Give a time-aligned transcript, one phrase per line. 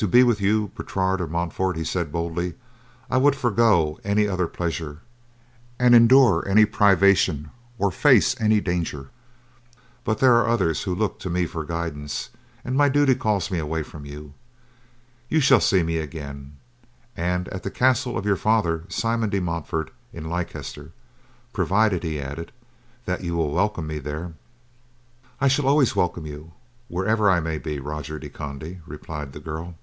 [0.00, 2.52] "To be with you, Bertrade of Montfort," he said boldly,
[3.10, 5.00] "I would forego any other pleasure,
[5.78, 9.08] and endure any privation, or face any danger,
[10.04, 12.28] but there are others who look to me for guidance
[12.62, 14.34] and my duty calls me away from you.
[15.30, 16.58] You shall see me again,
[17.16, 20.92] and at the castle of your father, Simon de Montfort, in Leicester.
[21.54, 22.52] Provided," he added,
[23.06, 24.34] "that you will welcome me there."
[25.40, 26.52] "I shall always welcome you,
[26.88, 29.74] wherever I may be, Roger de Conde," replied the girl.